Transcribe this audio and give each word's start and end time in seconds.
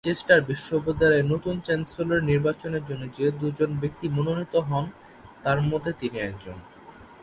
Manchester 0.03 0.41
বিশ্ববিদ্যালয়ের 0.41 1.29
নতুন 1.33 1.55
chancellor 1.65 2.21
নির্বাচনের 2.23 2.83
জন্য 2.85 3.03
যে 3.17 3.25
দুজন 3.39 3.71
ব্যক্তি 3.81 4.07
মনোনিত 4.09 4.53
হন, 4.69 4.85
তার 5.43 5.59
মধ্যে 5.61 5.91
তিনি 6.01 6.17
একজন। 6.21 6.57